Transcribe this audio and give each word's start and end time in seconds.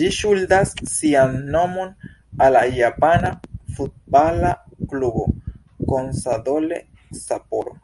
Ĝi 0.00 0.10
ŝuldas 0.16 0.74
sian 0.90 1.34
nomon 1.56 1.90
al 2.46 2.54
la 2.58 2.62
japana 2.76 3.34
futbala 3.80 4.54
klubo 4.94 5.28
"Consadole 5.92 6.82
Sapporo". 7.26 7.78